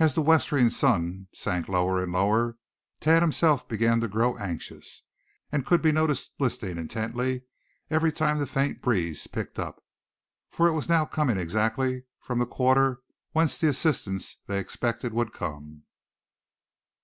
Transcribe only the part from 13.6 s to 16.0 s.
assistance they expected would come.